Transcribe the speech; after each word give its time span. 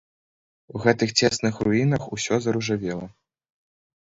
У 0.77 0.81
гэтых 0.85 1.13
цесных 1.19 1.59
руінах 1.67 2.09
усё 2.17 2.35
заружавела. 2.47 3.07